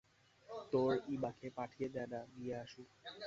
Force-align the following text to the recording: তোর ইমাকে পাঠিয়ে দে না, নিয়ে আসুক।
তোর 0.71 0.91
ইমাকে 1.07 1.47
পাঠিয়ে 1.49 1.87
দে 1.89 2.03
না, 2.11 2.19
নিয়ে 2.35 2.55
আসুক। 2.55 2.87